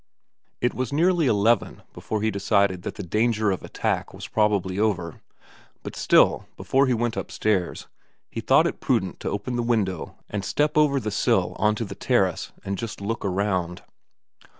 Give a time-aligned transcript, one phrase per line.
[0.61, 5.21] It was nearly eleven before he decided that the danger of attack was probably over;
[5.83, 7.85] but still, before he went upstairs,
[8.27, 11.85] he thought it prudent to open the window and step over the sill on to
[11.85, 13.83] the terrace and just look round.